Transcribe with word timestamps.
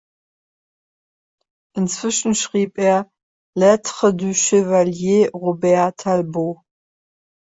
Inzwischen 1.77 2.33
schrieb 2.33 2.79
er 2.79 3.11
„Lettres 3.55 4.15
du 4.17 4.33
chevalier 4.33 5.29
Robert 5.29 5.99
Talbot“. 5.99 6.57